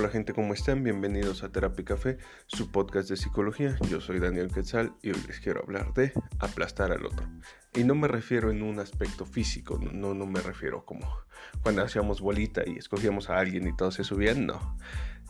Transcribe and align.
Hola 0.00 0.08
gente, 0.08 0.32
¿cómo 0.32 0.54
están? 0.54 0.82
Bienvenidos 0.82 1.42
a 1.42 1.52
Terapia 1.52 1.84
Café, 1.84 2.16
su 2.46 2.70
podcast 2.70 3.10
de 3.10 3.18
psicología. 3.18 3.76
Yo 3.90 4.00
soy 4.00 4.18
Daniel 4.18 4.50
Quetzal 4.50 4.94
y 5.02 5.10
hoy 5.10 5.22
les 5.28 5.40
quiero 5.40 5.60
hablar 5.60 5.92
de 5.92 6.14
aplastar 6.38 6.90
al 6.90 7.04
otro. 7.04 7.28
Y 7.74 7.84
no 7.84 7.94
me 7.94 8.08
refiero 8.08 8.50
en 8.50 8.62
un 8.62 8.78
aspecto 8.78 9.26
físico, 9.26 9.78
no, 9.78 10.14
no 10.14 10.24
me 10.24 10.40
refiero 10.40 10.86
como 10.86 11.06
cuando 11.62 11.82
hacíamos 11.82 12.22
bolita 12.22 12.62
y 12.66 12.78
escogíamos 12.78 13.28
a 13.28 13.38
alguien 13.38 13.68
y 13.68 13.76
todos 13.76 13.96
se 13.96 14.04
subían, 14.04 14.46
no. 14.46 14.78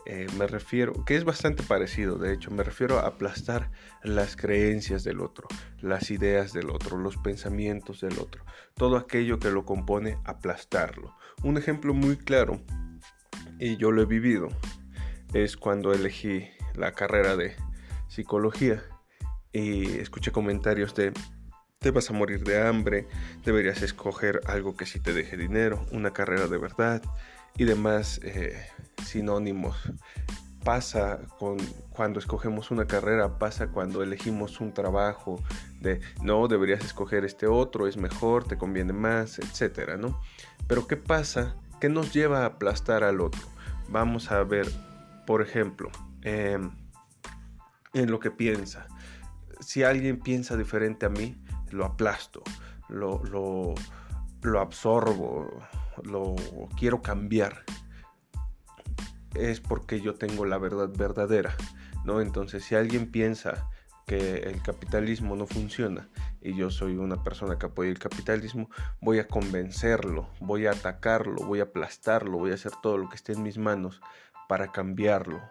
Eh, 0.05 0.27
me 0.37 0.47
refiero, 0.47 1.03
que 1.03 1.17
es 1.17 1.25
bastante 1.25 1.63
parecido, 1.63 2.17
de 2.17 2.33
hecho, 2.33 2.49
me 2.49 2.63
refiero 2.63 2.99
a 2.99 3.07
aplastar 3.07 3.71
las 4.03 4.37
creencias 4.37 5.03
del 5.03 5.19
otro, 5.19 5.49
las 5.81 6.11
ideas 6.11 6.53
del 6.53 6.69
otro, 6.69 6.97
los 6.97 7.17
pensamientos 7.17 7.99
del 7.99 8.17
otro, 8.19 8.45
todo 8.75 8.95
aquello 8.95 9.37
que 9.37 9.51
lo 9.51 9.65
compone, 9.65 10.17
aplastarlo. 10.23 11.13
Un 11.43 11.57
ejemplo 11.57 11.93
muy 11.93 12.15
claro 12.15 12.61
y 13.61 13.77
yo 13.77 13.91
lo 13.91 14.01
he 14.01 14.05
vivido, 14.05 14.49
es 15.33 15.55
cuando 15.55 15.93
elegí 15.93 16.49
la 16.75 16.93
carrera 16.93 17.37
de 17.37 17.55
psicología 18.07 18.81
y 19.53 19.99
escuché 19.99 20.31
comentarios 20.31 20.95
de 20.95 21.13
te 21.77 21.91
vas 21.91 22.09
a 22.09 22.13
morir 22.13 22.43
de 22.43 22.59
hambre, 22.61 23.07
deberías 23.45 23.83
escoger 23.83 24.41
algo 24.45 24.75
que 24.75 24.87
sí 24.87 24.99
te 24.99 25.13
deje 25.13 25.37
dinero, 25.37 25.85
una 25.91 26.11
carrera 26.11 26.47
de 26.47 26.57
verdad 26.57 27.03
y 27.55 27.65
demás 27.65 28.19
eh, 28.23 28.65
sinónimos. 29.05 29.77
Pasa 30.63 31.19
con, 31.39 31.57
cuando 31.89 32.19
escogemos 32.19 32.69
una 32.69 32.85
carrera, 32.85 33.39
pasa 33.39 33.69
cuando 33.69 34.03
elegimos 34.03 34.59
un 34.59 34.73
trabajo 34.73 35.41
de 35.79 36.01
no, 36.21 36.47
deberías 36.47 36.83
escoger 36.85 37.25
este 37.25 37.47
otro, 37.47 37.87
es 37.87 37.97
mejor, 37.97 38.43
te 38.43 38.57
conviene 38.57 38.93
más, 38.93 39.39
etcétera, 39.39 39.97
¿no? 39.97 40.19
Pero 40.67 40.87
¿qué 40.87 40.97
pasa 40.97 41.55
¿Qué 41.81 41.89
nos 41.89 42.13
lleva 42.13 42.43
a 42.43 42.45
aplastar 42.45 43.03
al 43.03 43.21
otro? 43.21 43.41
Vamos 43.89 44.31
a 44.31 44.43
ver, 44.43 44.71
por 45.25 45.41
ejemplo, 45.41 45.89
em, 46.21 46.69
en 47.95 48.11
lo 48.11 48.19
que 48.19 48.29
piensa. 48.29 48.85
Si 49.61 49.81
alguien 49.81 50.19
piensa 50.19 50.55
diferente 50.55 51.07
a 51.07 51.09
mí, 51.09 51.43
lo 51.71 51.83
aplasto, 51.83 52.43
lo, 52.87 53.23
lo 54.43 54.59
absorbo, 54.59 55.49
lo 56.03 56.35
quiero 56.77 57.01
cambiar. 57.01 57.63
Es 59.33 59.59
porque 59.59 60.01
yo 60.01 60.13
tengo 60.13 60.45
la 60.45 60.59
verdad 60.59 60.89
verdadera, 60.95 61.55
¿no? 62.05 62.21
Entonces, 62.21 62.63
si 62.63 62.75
alguien 62.75 63.09
piensa 63.09 63.71
el 64.17 64.61
capitalismo 64.61 65.35
no 65.35 65.47
funciona 65.47 66.09
y 66.41 66.55
yo 66.55 66.69
soy 66.69 66.97
una 66.97 67.23
persona 67.23 67.57
que 67.57 67.67
apoya 67.67 67.89
el 67.89 67.99
capitalismo, 67.99 68.69
voy 68.99 69.19
a 69.19 69.27
convencerlo, 69.27 70.27
voy 70.39 70.65
a 70.65 70.71
atacarlo, 70.71 71.45
voy 71.45 71.59
a 71.59 71.63
aplastarlo, 71.63 72.37
voy 72.37 72.51
a 72.51 72.55
hacer 72.55 72.73
todo 72.81 72.97
lo 72.97 73.09
que 73.09 73.15
esté 73.15 73.33
en 73.33 73.43
mis 73.43 73.57
manos 73.57 74.01
para 74.47 74.71
cambiarlo, 74.71 75.41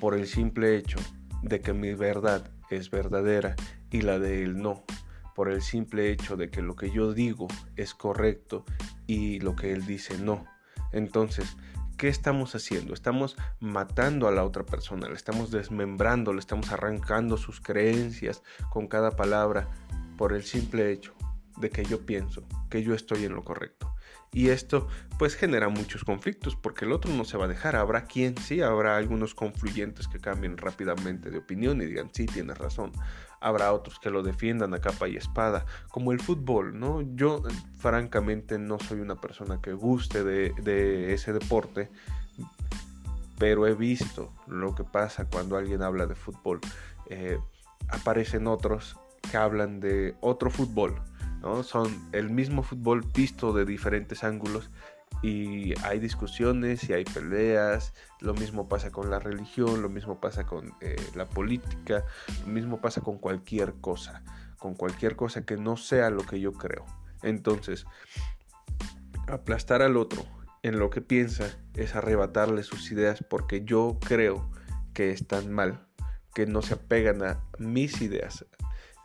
por 0.00 0.14
el 0.14 0.26
simple 0.26 0.76
hecho 0.76 0.98
de 1.42 1.60
que 1.60 1.72
mi 1.72 1.94
verdad 1.94 2.50
es 2.70 2.90
verdadera 2.90 3.54
y 3.90 4.00
la 4.00 4.18
de 4.18 4.42
él 4.42 4.56
no, 4.56 4.84
por 5.34 5.50
el 5.50 5.62
simple 5.62 6.10
hecho 6.10 6.36
de 6.36 6.50
que 6.50 6.62
lo 6.62 6.76
que 6.76 6.90
yo 6.90 7.12
digo 7.12 7.48
es 7.76 7.94
correcto 7.94 8.64
y 9.06 9.40
lo 9.40 9.56
que 9.56 9.72
él 9.72 9.84
dice 9.84 10.16
no. 10.18 10.46
Entonces, 10.92 11.56
¿qué 11.96 12.08
estamos 12.08 12.54
haciendo? 12.54 12.94
Estamos 12.94 13.36
matando 13.60 14.28
a 14.28 14.32
la 14.32 14.44
otra 14.44 14.64
persona, 14.64 15.08
le 15.08 15.14
estamos 15.14 15.50
desmembrando, 15.50 16.32
le 16.32 16.40
estamos 16.40 16.70
arrancando 16.70 17.36
sus 17.36 17.60
creencias 17.60 18.42
con 18.70 18.86
cada 18.88 19.12
palabra 19.12 19.68
por 20.16 20.32
el 20.32 20.44
simple 20.44 20.92
hecho 20.92 21.14
de 21.58 21.70
que 21.70 21.84
yo 21.84 22.04
pienso 22.04 22.42
que 22.70 22.82
yo 22.82 22.94
estoy 22.94 23.24
en 23.24 23.34
lo 23.34 23.44
correcto. 23.44 23.94
Y 24.34 24.48
esto 24.48 24.88
pues 25.16 25.36
genera 25.36 25.68
muchos 25.68 26.02
conflictos 26.02 26.56
porque 26.56 26.84
el 26.84 26.92
otro 26.92 27.12
no 27.12 27.24
se 27.24 27.36
va 27.36 27.44
a 27.44 27.48
dejar. 27.48 27.76
Habrá 27.76 28.04
quien 28.06 28.36
sí, 28.36 28.60
habrá 28.60 28.96
algunos 28.96 29.32
confluyentes 29.32 30.08
que 30.08 30.18
cambien 30.18 30.56
rápidamente 30.56 31.30
de 31.30 31.38
opinión 31.38 31.80
y 31.80 31.86
digan 31.86 32.10
sí, 32.12 32.26
tienes 32.26 32.58
razón. 32.58 32.90
Habrá 33.40 33.72
otros 33.72 34.00
que 34.00 34.10
lo 34.10 34.24
defiendan 34.24 34.74
a 34.74 34.80
capa 34.80 35.06
y 35.06 35.16
espada, 35.16 35.66
como 35.88 36.10
el 36.10 36.20
fútbol, 36.20 36.78
¿no? 36.80 37.02
Yo 37.14 37.42
francamente 37.78 38.58
no 38.58 38.80
soy 38.80 39.00
una 39.00 39.20
persona 39.20 39.60
que 39.62 39.72
guste 39.72 40.24
de, 40.24 41.14
ese 41.14 41.32
deporte, 41.32 41.90
pero 43.38 43.68
he 43.68 43.74
visto 43.74 44.32
lo 44.48 44.74
que 44.74 44.82
pasa 44.82 45.26
cuando 45.26 45.56
alguien 45.56 45.82
habla 45.82 46.06
de 46.06 46.16
fútbol. 46.16 46.60
Eh, 47.08 47.38
aparecen 47.88 48.48
otros 48.48 48.96
que 49.30 49.36
hablan 49.36 49.78
de 49.78 50.16
otro 50.20 50.50
fútbol, 50.50 51.00
Son 51.62 52.08
el 52.12 52.30
mismo 52.30 52.62
fútbol 52.62 53.04
visto 53.14 53.52
de 53.52 53.64
diferentes 53.64 54.24
ángulos 54.24 54.70
y 55.22 55.78
hay 55.84 55.98
discusiones 56.00 56.88
y 56.88 56.92
hay 56.92 57.04
peleas, 57.04 57.94
lo 58.20 58.34
mismo 58.34 58.68
pasa 58.68 58.90
con 58.90 59.10
la 59.10 59.18
religión, 59.18 59.82
lo 59.82 59.88
mismo 59.88 60.20
pasa 60.20 60.46
con 60.46 60.72
eh, 60.80 60.96
la 61.14 61.26
política, 61.26 62.04
lo 62.42 62.52
mismo 62.52 62.80
pasa 62.80 63.00
con 63.00 63.18
cualquier 63.18 63.74
cosa, 63.80 64.22
con 64.58 64.74
cualquier 64.74 65.16
cosa 65.16 65.44
que 65.44 65.56
no 65.56 65.76
sea 65.76 66.10
lo 66.10 66.24
que 66.24 66.40
yo 66.40 66.52
creo. 66.52 66.84
Entonces, 67.22 67.86
aplastar 69.28 69.82
al 69.82 69.96
otro 69.96 70.24
en 70.62 70.78
lo 70.78 70.90
que 70.90 71.00
piensa 71.00 71.58
es 71.74 71.94
arrebatarle 71.94 72.62
sus 72.62 72.90
ideas 72.90 73.24
porque 73.28 73.64
yo 73.64 73.98
creo 74.00 74.50
que 74.92 75.10
están 75.10 75.52
mal, 75.52 75.86
que 76.34 76.46
no 76.46 76.62
se 76.62 76.74
apegan 76.74 77.22
a 77.22 77.42
mis 77.58 78.00
ideas, 78.00 78.46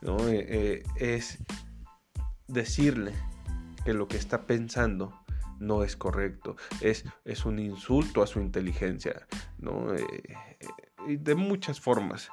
¿no? 0.01 0.17
Eh, 0.27 0.45
eh, 0.47 0.83
es 0.97 1.39
decirle 2.49 3.13
que 3.85 3.93
lo 3.93 4.07
que 4.07 4.17
está 4.17 4.45
pensando 4.45 5.19
no 5.59 5.83
es 5.83 5.95
correcto, 5.95 6.55
es, 6.81 7.03
es 7.25 7.45
un 7.45 7.59
insulto 7.59 8.23
a 8.23 8.27
su 8.27 8.39
inteligencia, 8.39 9.27
¿no? 9.57 9.93
Eh, 9.93 10.37
de 11.07 11.35
muchas 11.35 11.79
formas. 11.79 12.29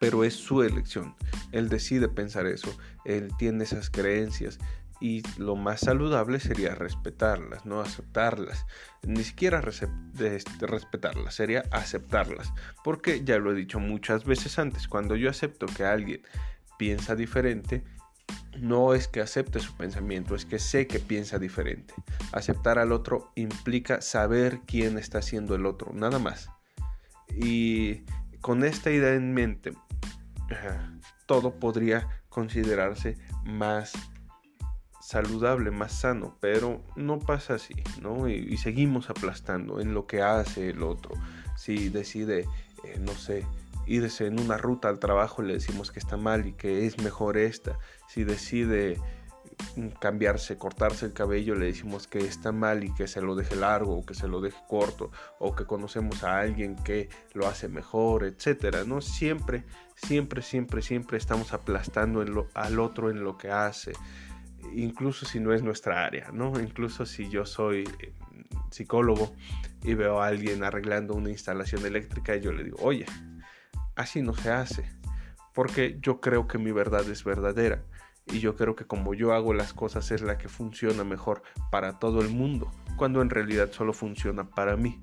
Pero 0.00 0.22
es 0.22 0.34
su 0.34 0.62
elección. 0.62 1.16
Él 1.50 1.68
decide 1.68 2.08
pensar 2.08 2.46
eso, 2.46 2.76
él 3.04 3.32
tiene 3.38 3.64
esas 3.64 3.90
creencias 3.90 4.58
y 5.00 5.22
lo 5.38 5.56
más 5.56 5.80
saludable 5.80 6.40
sería 6.40 6.74
respetarlas, 6.74 7.64
no 7.64 7.80
aceptarlas, 7.80 8.66
ni 9.02 9.22
siquiera 9.22 9.60
este, 9.60 10.66
respetarlas, 10.66 11.34
sería 11.34 11.62
aceptarlas, 11.70 12.52
porque 12.82 13.22
ya 13.24 13.38
lo 13.38 13.52
he 13.52 13.54
dicho 13.54 13.78
muchas 13.78 14.24
veces 14.24 14.58
antes, 14.58 14.88
cuando 14.88 15.14
yo 15.14 15.30
acepto 15.30 15.66
que 15.66 15.84
alguien 15.84 16.22
piensa 16.78 17.14
diferente, 17.14 17.84
no 18.56 18.94
es 18.94 19.08
que 19.08 19.20
acepte 19.20 19.60
su 19.60 19.76
pensamiento, 19.76 20.34
es 20.34 20.44
que 20.44 20.58
sé 20.58 20.86
que 20.86 20.98
piensa 20.98 21.38
diferente. 21.38 21.94
Aceptar 22.32 22.78
al 22.78 22.92
otro 22.92 23.30
implica 23.34 24.00
saber 24.00 24.60
quién 24.66 24.98
está 24.98 25.22
siendo 25.22 25.54
el 25.54 25.66
otro, 25.66 25.92
nada 25.92 26.18
más. 26.18 26.50
Y 27.34 28.02
con 28.40 28.64
esta 28.64 28.90
idea 28.90 29.14
en 29.14 29.32
mente, 29.32 29.72
todo 31.26 31.54
podría 31.54 32.08
considerarse 32.28 33.16
más 33.44 33.92
saludable, 35.00 35.70
más 35.70 35.92
sano, 35.92 36.36
pero 36.40 36.84
no 36.94 37.18
pasa 37.18 37.54
así, 37.54 37.74
¿no? 38.02 38.28
Y, 38.28 38.56
seguimos 38.58 39.08
aplastando 39.08 39.80
en 39.80 39.94
lo 39.94 40.06
que 40.06 40.20
hace 40.20 40.70
el 40.70 40.82
otro. 40.82 41.14
Si 41.56 41.88
decide, 41.88 42.46
eh, 42.84 42.98
no 43.00 43.12
sé, 43.12 43.46
irse 43.88 44.26
en 44.26 44.38
una 44.38 44.56
ruta 44.56 44.88
al 44.88 44.98
trabajo, 44.98 45.42
le 45.42 45.54
decimos 45.54 45.90
que 45.90 45.98
está 45.98 46.16
mal 46.16 46.46
y 46.46 46.52
que 46.52 46.86
es 46.86 47.02
mejor 47.02 47.36
esta. 47.36 47.78
Si 48.06 48.22
decide 48.22 49.00
mm, 49.76 49.88
cambiarse, 50.00 50.58
cortarse 50.58 51.06
el 51.06 51.12
cabello, 51.12 51.54
le 51.54 51.66
decimos 51.66 52.06
que 52.06 52.18
está 52.18 52.52
mal 52.52 52.84
y 52.84 52.92
que 52.94 53.08
se 53.08 53.22
lo 53.22 53.34
deje 53.34 53.56
largo 53.56 53.96
o 53.96 54.04
que 54.04 54.14
se 54.14 54.28
lo 54.28 54.40
deje 54.40 54.58
corto 54.68 55.10
o 55.38 55.54
que 55.56 55.64
conocemos 55.64 56.22
a 56.22 56.38
alguien 56.38 56.76
que 56.76 57.08
lo 57.32 57.46
hace 57.46 57.68
mejor, 57.68 58.24
etcétera, 58.24 58.84
¿no? 58.84 59.00
Siempre, 59.00 59.64
siempre, 59.96 60.42
siempre, 60.42 60.82
siempre 60.82 61.18
estamos 61.18 61.52
aplastando 61.52 62.24
al 62.54 62.78
otro 62.78 63.10
en 63.10 63.24
lo 63.24 63.38
que 63.38 63.50
hace, 63.50 63.92
incluso 64.74 65.26
si 65.26 65.40
no 65.40 65.52
es 65.52 65.62
nuestra 65.62 66.04
área, 66.04 66.30
¿no? 66.32 66.60
Incluso 66.60 67.06
si 67.06 67.28
yo 67.30 67.46
soy 67.46 67.84
eh, 68.00 68.12
psicólogo 68.70 69.32
y 69.82 69.94
veo 69.94 70.20
a 70.20 70.26
alguien 70.26 70.62
arreglando 70.62 71.14
una 71.14 71.30
instalación 71.30 71.86
eléctrica 71.86 72.36
yo 72.36 72.52
le 72.52 72.64
digo, 72.64 72.76
oye, 72.80 73.06
así 73.98 74.22
no 74.22 74.32
se 74.32 74.50
hace, 74.50 74.88
porque 75.52 75.98
yo 76.00 76.20
creo 76.20 76.46
que 76.46 76.56
mi 76.56 76.72
verdad 76.72 77.06
es 77.10 77.24
verdadera 77.24 77.82
y 78.26 78.40
yo 78.40 78.56
creo 78.56 78.76
que 78.76 78.86
como 78.86 79.12
yo 79.12 79.32
hago 79.32 79.52
las 79.52 79.74
cosas 79.74 80.10
es 80.10 80.22
la 80.22 80.38
que 80.38 80.48
funciona 80.48 81.04
mejor 81.04 81.42
para 81.70 81.98
todo 81.98 82.20
el 82.20 82.28
mundo, 82.28 82.70
cuando 82.96 83.20
en 83.22 83.30
realidad 83.30 83.70
solo 83.72 83.92
funciona 83.92 84.48
para 84.48 84.76
mí. 84.76 85.00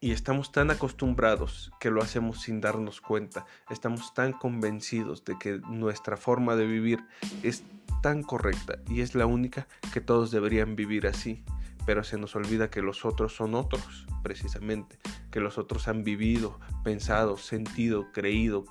Y 0.00 0.12
estamos 0.12 0.52
tan 0.52 0.70
acostumbrados 0.70 1.72
que 1.80 1.90
lo 1.90 2.02
hacemos 2.02 2.42
sin 2.42 2.60
darnos 2.60 3.00
cuenta, 3.00 3.44
estamos 3.70 4.14
tan 4.14 4.32
convencidos 4.32 5.24
de 5.24 5.36
que 5.38 5.58
nuestra 5.68 6.16
forma 6.16 6.54
de 6.54 6.66
vivir 6.66 7.04
es 7.42 7.64
tan 8.02 8.22
correcta 8.22 8.78
y 8.88 9.00
es 9.00 9.14
la 9.14 9.26
única 9.26 9.66
que 9.92 10.00
todos 10.00 10.30
deberían 10.30 10.76
vivir 10.76 11.08
así, 11.08 11.44
pero 11.86 12.04
se 12.04 12.18
nos 12.18 12.36
olvida 12.36 12.70
que 12.70 12.82
los 12.82 13.04
otros 13.04 13.34
son 13.34 13.54
otros, 13.54 14.06
precisamente, 14.22 14.98
que 15.36 15.42
los 15.42 15.58
otros 15.58 15.86
han 15.86 16.02
vivido, 16.02 16.58
pensado, 16.82 17.36
sentido, 17.36 18.10
creído 18.10 18.64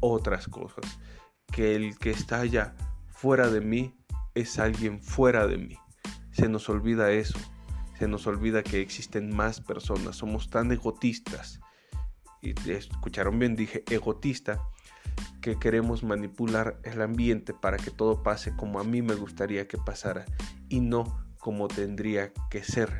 otras 0.00 0.48
cosas, 0.48 0.98
que 1.48 1.76
el 1.76 1.98
que 1.98 2.08
está 2.08 2.40
allá 2.40 2.74
fuera 3.08 3.50
de 3.50 3.60
mí 3.60 3.94
es 4.34 4.58
alguien 4.58 5.02
fuera 5.02 5.46
de 5.46 5.58
mí. 5.58 5.76
Se 6.30 6.48
nos 6.48 6.70
olvida 6.70 7.12
eso, 7.12 7.38
se 7.98 8.08
nos 8.08 8.26
olvida 8.26 8.62
que 8.62 8.80
existen 8.80 9.36
más 9.36 9.60
personas, 9.60 10.16
somos 10.16 10.48
tan 10.48 10.72
egotistas. 10.72 11.60
Y 12.40 12.54
escucharon 12.70 13.38
bien, 13.38 13.54
dije 13.54 13.84
egotista, 13.90 14.62
que 15.42 15.58
queremos 15.58 16.04
manipular 16.04 16.80
el 16.84 17.02
ambiente 17.02 17.52
para 17.52 17.76
que 17.76 17.90
todo 17.90 18.22
pase 18.22 18.56
como 18.56 18.80
a 18.80 18.84
mí 18.84 19.02
me 19.02 19.14
gustaría 19.14 19.68
que 19.68 19.76
pasara 19.76 20.24
y 20.70 20.80
no 20.80 21.22
como 21.38 21.68
tendría 21.68 22.32
que 22.50 22.64
ser. 22.64 22.96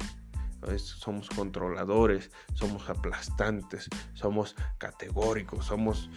Somos 0.77 1.29
controladores, 1.29 2.31
somos 2.55 2.89
aplastantes, 2.89 3.89
somos 4.15 4.57
categóricos, 4.79 5.67
somos 5.67 6.09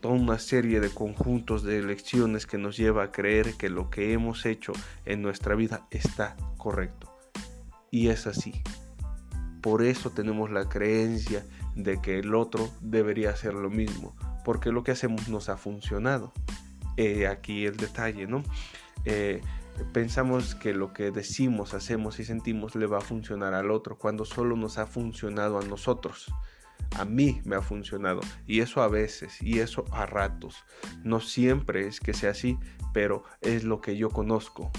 toda 0.00 0.14
una 0.14 0.38
serie 0.38 0.80
de 0.80 0.90
conjuntos 0.90 1.62
de 1.62 1.78
elecciones 1.78 2.44
que 2.44 2.58
nos 2.58 2.76
lleva 2.76 3.04
a 3.04 3.12
creer 3.12 3.54
que 3.54 3.70
lo 3.70 3.88
que 3.88 4.12
hemos 4.12 4.44
hecho 4.46 4.72
en 5.06 5.22
nuestra 5.22 5.54
vida 5.54 5.86
está 5.90 6.36
correcto. 6.58 7.16
Y 7.90 8.08
es 8.08 8.26
así. 8.26 8.62
Por 9.60 9.82
eso 9.82 10.10
tenemos 10.10 10.50
la 10.50 10.68
creencia 10.68 11.46
de 11.76 12.00
que 12.00 12.18
el 12.18 12.34
otro 12.34 12.68
debería 12.80 13.30
hacer 13.30 13.54
lo 13.54 13.70
mismo, 13.70 14.16
porque 14.44 14.72
lo 14.72 14.82
que 14.82 14.90
hacemos 14.90 15.28
nos 15.28 15.48
ha 15.48 15.56
funcionado. 15.56 16.32
Eh, 16.96 17.28
aquí 17.28 17.64
el 17.64 17.76
detalle, 17.76 18.26
¿no? 18.26 18.42
Eh, 19.04 19.40
pensamos 19.92 20.54
que 20.54 20.74
lo 20.74 20.92
que 20.92 21.10
decimos, 21.10 21.74
hacemos 21.74 22.18
y 22.20 22.24
sentimos 22.24 22.74
le 22.74 22.86
va 22.86 22.98
a 22.98 23.02
funcionar 23.02 23.54
al 23.54 23.70
otro, 23.70 23.98
cuando 23.98 24.24
solo 24.24 24.56
nos 24.56 24.78
ha 24.78 24.86
funcionado 24.86 25.58
a 25.58 25.64
nosotros 25.64 26.32
a 26.98 27.04
mí 27.04 27.40
me 27.44 27.56
ha 27.56 27.62
funcionado 27.62 28.20
y 28.46 28.60
eso 28.60 28.82
a 28.82 28.88
veces 28.88 29.40
y 29.40 29.60
eso 29.60 29.84
a 29.92 30.06
ratos. 30.06 30.64
No 31.02 31.20
siempre 31.20 31.86
es 31.86 32.00
que 32.00 32.12
sea 32.12 32.30
así, 32.30 32.58
pero 32.92 33.24
es 33.40 33.64
lo 33.64 33.80
que 33.80 33.96
yo 33.96 34.10
conozco. 34.10 34.70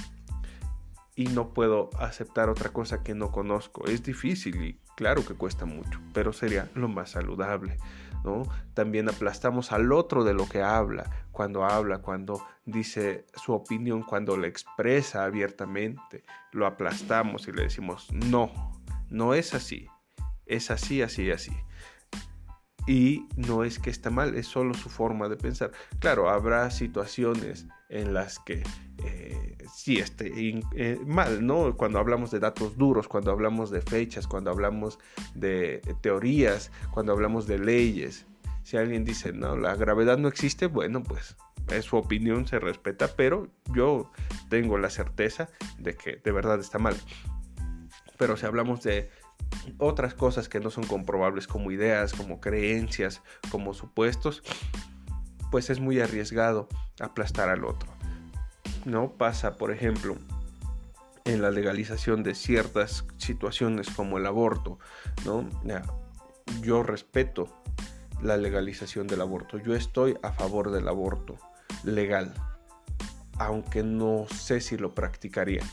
Y 1.15 1.25
no 1.27 1.53
puedo 1.53 1.89
aceptar 1.99 2.49
otra 2.49 2.71
cosa 2.71 3.03
que 3.03 3.13
no 3.13 3.31
conozco. 3.31 3.85
Es 3.85 4.03
difícil 4.03 4.63
y 4.63 4.79
claro 4.95 5.25
que 5.25 5.35
cuesta 5.35 5.65
mucho, 5.65 5.99
pero 6.13 6.33
sería 6.33 6.69
lo 6.73 6.87
más 6.87 7.11
saludable. 7.11 7.77
También 8.73 9.09
aplastamos 9.09 9.71
al 9.71 9.91
otro 9.91 10.23
de 10.23 10.33
lo 10.33 10.47
que 10.47 10.61
habla, 10.61 11.27
cuando 11.31 11.65
habla, 11.65 11.99
cuando 11.99 12.45
dice 12.65 13.25
su 13.35 13.53
opinión, 13.53 14.03
cuando 14.03 14.37
la 14.37 14.47
expresa 14.47 15.25
abiertamente, 15.25 16.23
lo 16.51 16.65
aplastamos 16.65 17.47
y 17.47 17.51
le 17.51 17.63
decimos, 17.63 18.11
no, 18.11 18.81
no 19.09 19.33
es 19.33 19.53
así, 19.53 19.87
es 20.45 20.71
así, 20.71 21.01
así, 21.01 21.31
así. 21.31 21.51
Y 22.85 23.27
no 23.37 23.63
es 23.63 23.79
que 23.79 23.89
está 23.89 24.09
mal, 24.09 24.35
es 24.35 24.47
solo 24.47 24.73
su 24.73 24.89
forma 24.89 25.29
de 25.29 25.37
pensar. 25.37 25.71
Claro, 25.99 26.29
habrá 26.29 26.69
situaciones 26.69 27.67
en 27.89 28.13
las 28.13 28.39
que 28.39 28.63
eh, 29.03 29.57
sí 29.73 29.99
esté 29.99 30.31
eh, 30.75 30.99
mal, 31.05 31.45
¿no? 31.45 31.77
Cuando 31.77 31.99
hablamos 31.99 32.31
de 32.31 32.39
datos 32.39 32.77
duros, 32.77 33.07
cuando 33.07 33.31
hablamos 33.31 33.71
de 33.71 33.81
fechas, 33.81 34.27
cuando 34.27 34.51
hablamos 34.51 34.99
de 35.33 35.81
teorías, 36.01 36.71
cuando 36.91 37.13
hablamos 37.13 37.47
de 37.47 37.59
leyes. 37.59 38.25
Si 38.63 38.77
alguien 38.77 39.05
dice, 39.05 39.31
no, 39.31 39.55
la 39.55 39.75
gravedad 39.75 40.17
no 40.17 40.27
existe, 40.27 40.67
bueno, 40.67 41.03
pues 41.03 41.35
es 41.71 41.85
su 41.85 41.97
opinión, 41.97 42.47
se 42.47 42.59
respeta, 42.59 43.09
pero 43.15 43.47
yo 43.73 44.11
tengo 44.49 44.77
la 44.77 44.89
certeza 44.89 45.49
de 45.77 45.95
que 45.95 46.17
de 46.17 46.31
verdad 46.31 46.59
está 46.59 46.79
mal. 46.79 46.95
Pero 48.17 48.37
si 48.37 48.45
hablamos 48.45 48.83
de 48.83 49.09
otras 49.77 50.13
cosas 50.13 50.49
que 50.49 50.59
no 50.59 50.69
son 50.69 50.85
comprobables 50.85 51.47
como 51.47 51.71
ideas, 51.71 52.13
como 52.13 52.39
creencias, 52.39 53.21
como 53.49 53.73
supuestos, 53.73 54.43
pues 55.51 55.69
es 55.69 55.79
muy 55.79 55.99
arriesgado 55.99 56.67
aplastar 56.99 57.49
al 57.49 57.65
otro. 57.65 57.91
¿No? 58.85 59.13
Pasa, 59.13 59.55
por 59.55 59.71
ejemplo, 59.71 60.17
en 61.25 61.41
la 61.41 61.51
legalización 61.51 62.23
de 62.23 62.35
ciertas 62.35 63.05
situaciones 63.17 63.89
como 63.89 64.17
el 64.17 64.25
aborto, 64.25 64.79
¿no? 65.25 65.49
Yo 66.61 66.83
respeto 66.83 67.47
la 68.21 68.37
legalización 68.37 69.07
del 69.07 69.21
aborto. 69.21 69.57
Yo 69.57 69.75
estoy 69.75 70.17
a 70.21 70.31
favor 70.31 70.71
del 70.71 70.87
aborto 70.87 71.37
legal, 71.83 72.33
aunque 73.37 73.83
no 73.83 74.25
sé 74.33 74.59
si 74.59 74.77
lo 74.77 74.93
practicaría, 74.93 75.63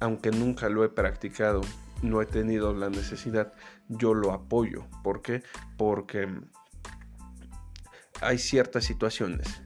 aunque 0.00 0.30
nunca 0.30 0.68
lo 0.68 0.84
he 0.84 0.88
practicado 0.88 1.60
no 2.04 2.22
he 2.22 2.26
tenido 2.26 2.72
la 2.74 2.90
necesidad, 2.90 3.52
yo 3.88 4.14
lo 4.14 4.32
apoyo. 4.32 4.86
¿Por 5.02 5.22
qué? 5.22 5.42
Porque 5.76 6.28
hay 8.20 8.38
ciertas 8.38 8.84
situaciones 8.84 9.62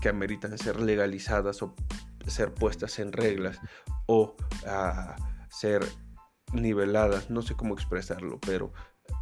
que 0.00 0.08
ameritan 0.08 0.56
ser 0.58 0.80
legalizadas 0.80 1.62
o 1.62 1.74
ser 2.26 2.54
puestas 2.54 2.98
en 2.98 3.12
reglas 3.12 3.58
o 4.06 4.36
ah, 4.66 5.16
ser 5.50 5.84
niveladas, 6.52 7.30
no 7.30 7.42
sé 7.42 7.54
cómo 7.54 7.74
expresarlo, 7.74 8.38
pero 8.40 8.72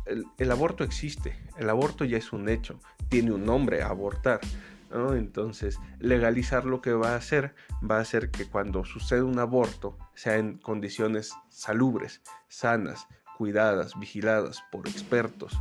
el, 0.04 0.24
el, 0.38 0.50
aborto 0.50 0.84
existe, 0.84 1.36
el 1.56 1.70
aborto 1.70 2.04
ya 2.04 2.18
es 2.18 2.32
un 2.32 2.48
hecho, 2.48 2.78
tiene 3.08 3.32
un 3.32 3.44
nombre, 3.44 3.82
abortar. 3.82 4.40
Entonces, 4.92 5.78
legalizar 5.98 6.64
lo 6.64 6.80
que 6.80 6.92
va 6.92 7.10
a 7.10 7.16
hacer 7.16 7.54
va 7.88 7.98
a 7.98 8.00
hacer 8.00 8.30
que 8.30 8.48
cuando 8.48 8.84
sucede 8.84 9.22
un 9.22 9.38
aborto 9.38 9.98
sea 10.14 10.36
en 10.36 10.58
condiciones 10.58 11.32
salubres, 11.48 12.22
sanas, 12.48 13.06
cuidadas, 13.36 13.98
vigiladas 13.98 14.62
por 14.72 14.88
expertos 14.88 15.60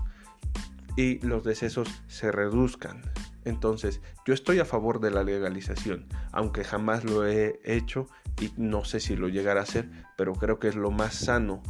y 0.96 1.20
los 1.26 1.44
decesos 1.44 1.90
se 2.08 2.32
reduzcan. 2.32 3.02
Entonces, 3.44 4.02
yo 4.26 4.34
estoy 4.34 4.60
a 4.60 4.66
favor 4.66 5.00
de 5.00 5.12
la 5.12 5.24
legalización, 5.24 6.08
aunque 6.32 6.64
jamás 6.64 7.04
lo 7.04 7.28
he 7.28 7.60
hecho 7.64 8.08
y 8.42 8.52
no 8.58 8.86
sé 8.86 9.00
si 9.00 9.16
lo 9.16 9.28
llegará 9.28 9.60
a 9.60 9.64
hacer, 9.64 9.90
pero 10.18 10.34
creo 10.34 10.60
que 10.60 10.68
es 10.68 10.76
lo 10.76 10.92
más 10.92 11.16
sano 11.16 11.62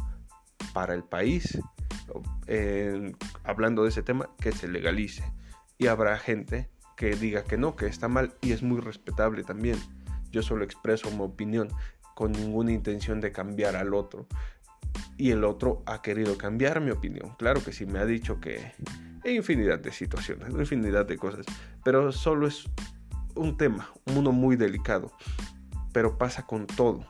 para 0.72 0.94
el 0.94 1.04
país, 1.04 1.58
hablando 3.44 3.82
de 3.82 3.88
ese 3.88 4.02
tema, 4.02 4.30
que 4.38 4.52
se 4.52 4.68
legalice. 4.68 5.24
Y 5.78 5.88
habrá 5.88 6.16
gente 6.18 6.70
que 6.96 7.14
diga 7.14 7.44
que 7.44 7.58
no, 7.58 7.76
que 7.76 7.86
está 7.86 8.08
mal 8.08 8.34
y 8.40 8.52
es 8.52 8.62
muy 8.62 8.80
respetable 8.80 9.44
también. 9.44 9.78
Yo 10.32 10.42
solo 10.42 10.64
expreso 10.64 11.10
mi 11.10 11.22
opinión 11.22 11.68
con 12.14 12.32
ninguna 12.32 12.72
intención 12.72 13.20
de 13.20 13.30
cambiar 13.32 13.76
al 13.76 13.94
otro. 13.94 14.26
Y 15.18 15.30
el 15.30 15.44
otro 15.44 15.82
ha 15.86 16.00
querido 16.00 16.38
cambiar 16.38 16.80
mi 16.80 16.90
opinión. 16.90 17.34
Claro 17.38 17.62
que 17.62 17.72
sí, 17.72 17.84
me 17.84 17.98
ha 17.98 18.06
dicho 18.06 18.40
que 18.40 18.72
hay 19.24 19.36
infinidad 19.36 19.78
de 19.78 19.92
situaciones, 19.92 20.48
infinidad 20.50 21.04
de 21.06 21.18
cosas, 21.18 21.44
pero 21.84 22.12
solo 22.12 22.46
es 22.46 22.64
un 23.34 23.56
tema, 23.56 23.90
uno 24.14 24.32
muy 24.32 24.56
delicado. 24.56 25.12
Pero 25.92 26.16
pasa 26.16 26.46
con 26.46 26.66
todo, 26.66 27.06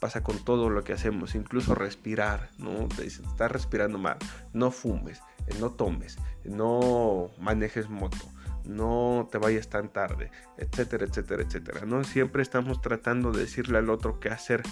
pasa 0.00 0.22
con 0.22 0.44
todo 0.44 0.70
lo 0.70 0.84
que 0.84 0.92
hacemos, 0.92 1.34
incluso 1.34 1.74
respirar, 1.74 2.50
¿no? 2.58 2.88
Te 2.88 3.02
dicen, 3.02 3.24
estás 3.24 3.50
respirando 3.50 3.98
mal, 3.98 4.18
no 4.52 4.70
fumes, 4.70 5.20
no 5.60 5.70
tomes, 5.70 6.18
no 6.44 7.30
manejes 7.38 7.88
moto, 7.88 8.26
no 8.66 9.28
te 9.30 9.38
vayas 9.38 9.68
tan 9.68 9.92
tarde, 9.92 10.30
etcétera, 10.56 11.06
etcétera, 11.06 11.42
etcétera. 11.42 11.86
No 11.86 12.04
siempre 12.04 12.42
estamos 12.42 12.80
tratando 12.80 13.32
de 13.32 13.40
decirle 13.40 13.78
al 13.78 13.90
otro 13.90 14.20
qué 14.20 14.30
hacer. 14.30 14.62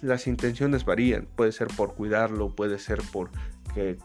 Las 0.00 0.26
intenciones 0.26 0.84
varían, 0.84 1.26
puede 1.36 1.52
ser 1.52 1.68
por 1.68 1.94
cuidarlo, 1.94 2.54
puede 2.54 2.78
ser 2.78 3.00
por 3.12 3.30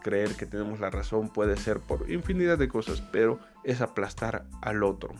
creer 0.02 0.30
que 0.36 0.46
tenemos 0.46 0.80
la 0.80 0.90
razón, 0.90 1.32
puede 1.32 1.56
ser 1.56 1.80
por 1.80 2.10
infinidad 2.10 2.58
de 2.58 2.68
cosas, 2.68 3.00
pero 3.12 3.40
es 3.64 3.80
aplastar 3.80 4.46
al 4.62 4.82
otro. 4.82 5.14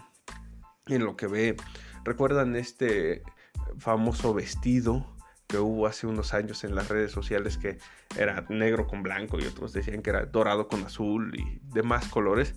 En 0.87 1.05
lo 1.05 1.16
que 1.16 1.26
ve, 1.26 1.57
¿recuerdan 2.05 2.55
este 2.57 3.23
famoso 3.78 4.35
vestido 4.35 5.16
que 5.47 5.59
hubo 5.59 5.87
hace 5.87 6.07
unos 6.07 6.35
años 6.35 6.64
en 6.64 6.75
las 6.75 6.88
redes 6.88 7.12
sociales 7.12 7.57
que 7.57 7.78
era 8.16 8.45
negro 8.49 8.87
con 8.87 9.02
blanco 9.02 9.38
y 9.38 9.47
otros 9.47 9.73
decían 9.73 10.02
que 10.02 10.11
era 10.11 10.26
dorado 10.26 10.69
con 10.69 10.85
azul 10.85 11.35
y 11.38 11.61
demás 11.73 12.09
colores? 12.09 12.55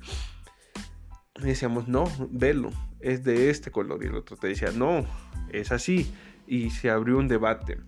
Decíamos, 1.42 1.88
no, 1.88 2.06
velo, 2.30 2.70
es 3.00 3.24
de 3.24 3.50
este 3.50 3.72
color. 3.72 4.04
Y 4.04 4.08
el 4.08 4.16
otro 4.16 4.38
te 4.38 4.48
decía, 4.48 4.72
no, 4.72 5.06
es 5.52 5.72
así. 5.72 6.12
Y 6.48 6.70
se 6.72 6.90
abrió 6.90 7.18
un 7.18 7.28
debate 7.28 7.80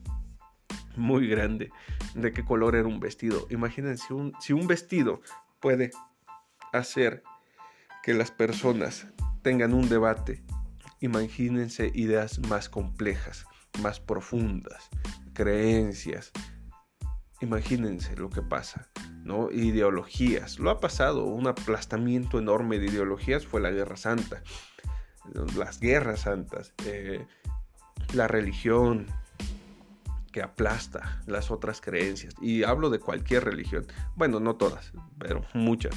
muy 0.96 1.28
grande 1.28 1.72
de 2.16 2.32
qué 2.32 2.44
color 2.44 2.76
era 2.76 2.88
un 2.88 3.00
vestido. 3.00 3.48
Imagínense, 3.50 4.14
un, 4.14 4.34
si 4.40 4.54
un 4.54 4.68
vestido 4.68 5.22
puede 5.60 5.92
hacer 6.72 7.24
que 8.04 8.14
las 8.14 8.32
personas 8.32 9.08
tengan 9.42 9.74
un 9.74 9.90
debate, 9.90 10.44
imagínense 11.00 11.92
ideas 11.94 12.40
más 12.48 12.70
complejas, 12.70 13.46
más 13.82 14.00
profundas, 14.00 14.90
creencias. 15.34 16.32
Imagínense 17.42 18.16
lo 18.16 18.30
que 18.30 18.42
pasa. 18.42 18.90
Ideologías. 19.52 20.60
Lo 20.60 20.70
ha 20.70 20.80
pasado, 20.80 21.26
un 21.26 21.48
aplastamiento 21.48 22.40
enorme 22.40 22.80
de 22.80 22.88
ideologías 22.88 23.46
fue 23.46 23.62
la 23.62 23.72
Guerra 23.72 23.98
Santa, 23.98 24.44
las 25.58 25.80
guerras 25.80 26.22
santas, 26.22 26.74
eh, 26.86 27.26
la 28.14 28.28
religión 28.28 29.08
que 30.32 30.42
aplasta 30.42 31.22
las 31.28 31.52
otras 31.52 31.82
creencias. 31.82 32.34
Y 32.42 32.64
hablo 32.64 32.90
de 32.90 33.00
cualquier 33.00 33.44
religión, 33.44 33.86
bueno, 34.16 34.40
no 34.40 34.56
todas, 34.56 34.94
pero 35.18 35.44
muchas. 35.54 35.96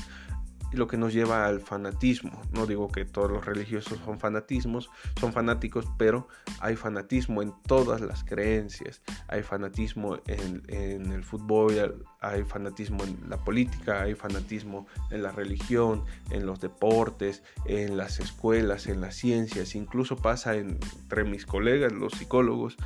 Lo 0.76 0.86
que 0.86 0.96
nos 0.96 1.12
lleva 1.12 1.46
al 1.46 1.60
fanatismo. 1.60 2.42
No 2.52 2.66
digo 2.66 2.88
que 2.88 3.04
todos 3.04 3.30
los 3.30 3.44
religiosos 3.44 3.98
son 4.04 4.18
fanatismos, 4.18 4.90
son 5.20 5.32
fanáticos, 5.32 5.86
pero 5.98 6.28
hay 6.60 6.76
fanatismo 6.76 7.42
en 7.42 7.52
todas 7.66 8.00
las 8.00 8.24
creencias. 8.24 9.02
Hay 9.28 9.42
fanatismo 9.42 10.18
en, 10.26 10.62
en 10.68 11.12
el 11.12 11.24
fútbol, 11.24 12.04
hay 12.20 12.42
fanatismo 12.44 13.04
en 13.04 13.28
la 13.28 13.38
política, 13.38 14.02
hay 14.02 14.14
fanatismo 14.14 14.86
en 15.10 15.22
la 15.22 15.32
religión, 15.32 16.04
en 16.30 16.46
los 16.46 16.60
deportes, 16.60 17.42
en 17.66 17.96
las 17.96 18.20
escuelas, 18.20 18.86
en 18.86 19.00
las 19.00 19.14
ciencias. 19.14 19.74
Incluso 19.74 20.16
pasa 20.16 20.56
entre 20.56 21.24
mis 21.24 21.46
colegas, 21.46 21.92
los 21.92 22.12
psicólogos 22.14 22.76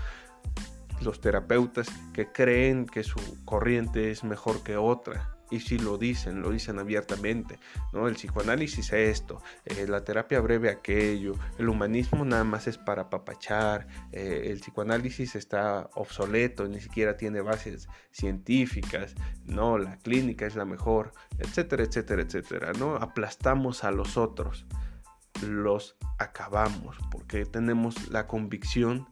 los 1.01 1.21
terapeutas 1.21 1.89
que 2.13 2.33
creen 2.33 2.85
que 2.85 3.05
su 3.05 3.21
corriente 3.45 4.11
es 4.11 4.25
mejor 4.25 4.65
que 4.65 4.77
otra 4.77 5.38
y 5.51 5.61
si 5.61 5.79
lo 5.79 5.99
dicen, 5.99 6.43
lo 6.43 6.51
dicen 6.51 6.79
abiertamente, 6.79 7.59
¿no? 7.93 8.09
El 8.09 8.15
psicoanálisis 8.15 8.93
es 8.93 9.19
esto, 9.21 9.43
eh, 9.65 9.87
la 9.89 10.05
terapia 10.05 10.41
breve 10.41 10.71
aquello, 10.71 11.35
el 11.59 11.69
humanismo 11.69 12.25
nada 12.25 12.45
más 12.45 12.67
es 12.67 12.79
para 12.79 13.11
papachar, 13.11 13.87
eh, 14.13 14.45
el 14.47 14.61
psicoanálisis 14.61 15.35
está 15.35 15.89
obsoleto, 15.95 16.67
ni 16.69 16.81
siquiera 16.81 17.17
tiene 17.17 17.41
bases 17.41 17.89
científicas, 18.11 19.15
¿no? 19.45 19.79
La 19.79 19.99
clínica 19.99 20.47
es 20.47 20.57
la 20.57 20.65
mejor, 20.65 21.13
etcétera, 21.39 21.85
etcétera, 21.85 22.23
etcétera, 22.23 22.73
¿no? 22.79 22.97
Aplastamos 22.97 23.85
a 23.85 23.91
los 23.91 24.17
otros, 24.17 24.67
los 25.47 25.97
acabamos, 26.19 26.97
porque 27.11 27.45
tenemos 27.47 28.09
la 28.11 28.27
convicción 28.27 29.07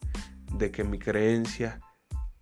de 0.53 0.71
que 0.71 0.85
mi 0.85 0.99
creencia 0.99 1.81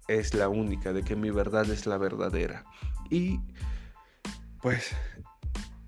es 0.08 0.34
la 0.34 0.48
única, 0.48 0.92
de 0.92 1.02
que 1.02 1.16
mi 1.16 1.30
verdad 1.30 1.68
es 1.70 1.86
la 1.86 1.98
verdadera. 1.98 2.64
Y 3.10 3.40
pues 4.64 4.92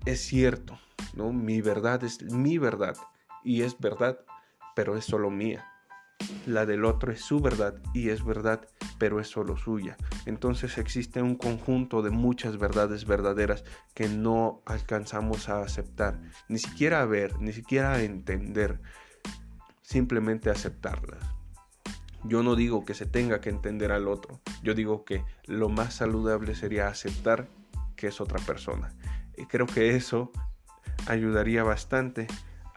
es 0.05 0.21
cierto, 0.21 0.77
¿no? 1.15 1.33
Mi 1.33 1.61
verdad 1.61 2.03
es 2.03 2.21
mi 2.21 2.59
verdad 2.59 2.95
y 3.43 3.63
es 3.63 3.79
verdad, 3.79 4.19
pero 4.75 4.95
es 4.95 5.03
solo 5.03 5.31
mía. 5.31 5.65
La 6.45 6.67
del 6.67 6.85
otro 6.85 7.11
es 7.11 7.21
su 7.21 7.39
verdad 7.39 7.81
y 7.95 8.09
es 8.09 8.23
verdad, 8.23 8.67
pero 8.99 9.19
es 9.19 9.29
solo 9.29 9.57
suya. 9.57 9.97
Entonces 10.27 10.77
existe 10.77 11.23
un 11.23 11.37
conjunto 11.37 12.03
de 12.03 12.11
muchas 12.11 12.59
verdades 12.59 13.05
verdaderas 13.05 13.63
que 13.95 14.09
no 14.09 14.61
alcanzamos 14.67 15.49
a 15.49 15.61
aceptar, 15.61 16.21
ni 16.47 16.59
siquiera 16.59 17.01
a 17.01 17.05
ver, 17.05 17.41
ni 17.41 17.53
siquiera 17.53 17.93
a 17.93 18.03
entender, 18.03 18.79
simplemente 19.81 20.51
aceptarlas. 20.51 21.23
Yo 22.23 22.43
no 22.43 22.55
digo 22.55 22.85
que 22.85 22.93
se 22.93 23.07
tenga 23.07 23.41
que 23.41 23.49
entender 23.49 23.91
al 23.91 24.07
otro, 24.07 24.39
yo 24.61 24.75
digo 24.75 25.03
que 25.03 25.23
lo 25.45 25.67
más 25.67 25.95
saludable 25.95 26.53
sería 26.53 26.89
aceptar 26.89 27.47
que 27.97 28.07
es 28.07 28.21
otra 28.21 28.39
persona. 28.39 28.93
Y 29.35 29.45
creo 29.45 29.65
que 29.65 29.95
eso 29.95 30.31
ayudaría 31.07 31.63
bastante 31.63 32.27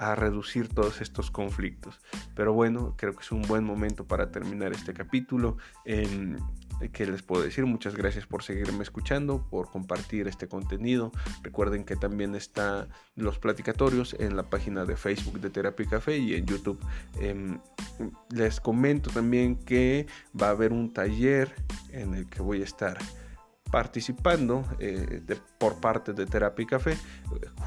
a 0.00 0.14
reducir 0.14 0.68
todos 0.68 1.02
estos 1.02 1.30
conflictos. 1.30 2.00
Pero 2.34 2.54
bueno, 2.54 2.94
creo 2.96 3.14
que 3.14 3.20
es 3.20 3.32
un 3.32 3.42
buen 3.42 3.64
momento 3.64 4.06
para 4.06 4.30
terminar 4.30 4.72
este 4.72 4.94
capítulo. 4.94 5.58
Eh, 5.84 6.36
¿Qué 6.88 7.04
les 7.04 7.22
puedo 7.22 7.42
decir? 7.42 7.66
Muchas 7.66 7.94
gracias 7.94 8.26
por 8.26 8.42
seguirme 8.42 8.82
escuchando, 8.82 9.46
por 9.50 9.70
compartir 9.70 10.26
este 10.26 10.48
contenido. 10.48 11.12
Recuerden 11.42 11.84
que 11.84 11.96
también 11.96 12.34
están 12.34 12.88
los 13.14 13.38
platicatorios 13.38 14.16
en 14.18 14.34
la 14.34 14.44
página 14.44 14.86
de 14.86 14.96
Facebook 14.96 15.38
de 15.40 15.50
Terapia 15.50 15.86
Café 15.86 16.16
y 16.16 16.34
en 16.34 16.46
YouTube. 16.46 16.80
Em, 17.20 17.58
les 18.30 18.58
comento 18.60 19.10
también 19.10 19.56
que 19.56 20.06
va 20.40 20.46
a 20.46 20.50
haber 20.50 20.72
un 20.72 20.94
taller 20.94 21.54
en 21.90 22.14
el 22.14 22.26
que 22.26 22.40
voy 22.40 22.62
a 22.62 22.64
estar 22.64 22.96
participando 23.70 24.64
eh, 24.78 25.22
por 25.58 25.80
parte 25.80 26.12
de 26.12 26.26
Terapia 26.26 26.62
y 26.62 26.66
Café 26.66 26.96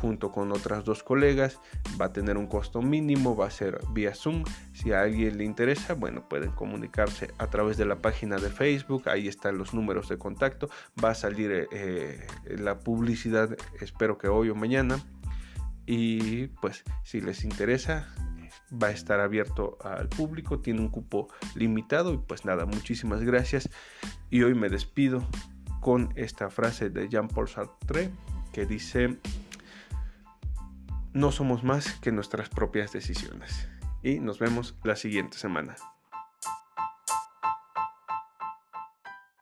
junto 0.02 0.32
con 0.32 0.52
otras 0.52 0.84
dos 0.84 1.04
colegas. 1.04 1.60
Va 2.00 2.06
a 2.06 2.14
tener 2.14 2.38
un 2.38 2.48
costo 2.48 2.82
mínimo, 2.82 3.36
va 3.36 3.48
a 3.48 3.52
ser 3.52 3.80
vía 3.92 4.14
Zoom. 4.14 4.44
Si 4.74 4.92
a 4.92 5.02
alguien 5.02 5.38
le 5.38 5.46
interesa, 5.46 5.94
bueno, 5.94 6.28
pueden 6.28 6.52
comunicarse 6.52 7.32
a 7.38 7.48
través 7.48 7.78
de 7.78 7.86
la 7.86 7.98
página 7.98 8.38
de 8.38 8.50
Facebook. 8.50 9.08
Ahí 9.10 9.28
están 9.28 9.58
los 9.58 9.74
números 9.74 10.10
de 10.10 10.18
contacto. 10.18 10.70
Va 11.04 11.12
a 11.12 11.16
salir 11.16 11.68
eh, 11.72 12.28
la 12.46 12.80
publicidad, 12.80 13.56
espero 13.80 14.18
que 14.18 14.28
hoy 14.28 14.50
o 14.50 14.56
mañana. 14.56 15.00
Y 15.86 16.48
pues 16.62 16.84
si 17.04 17.20
les 17.20 17.44
interesa, 17.44 18.08
va 18.72 18.88
a 18.88 18.92
estar 18.92 19.20
abierto 19.20 19.78
al 19.84 20.10
público, 20.10 20.60
tiene 20.60 20.80
un 20.80 20.90
cupo 20.90 21.28
limitado 21.56 22.14
y 22.14 22.18
pues 22.18 22.46
nada, 22.46 22.66
muchísimas 22.66 23.22
gracias 23.22 23.70
y 24.30 24.44
hoy 24.44 24.56
me 24.56 24.70
despido 24.70 25.28
con 25.84 26.14
esta 26.16 26.50
frase 26.50 26.90
de 26.90 27.10
Jean-Paul 27.10 27.50
Sartre 27.50 28.10
que 28.54 28.66
dice, 28.66 29.20
no 31.12 31.32
somos 31.34 31.64
más 31.66 32.00
que 32.00 32.14
nuestras 32.14 32.48
propias 32.48 32.94
decisiones. 32.94 33.68
Y 34.02 34.20
nos 34.20 34.40
vemos 34.40 34.76
la 34.84 34.96
siguiente 34.96 35.38
semana. 35.38 35.76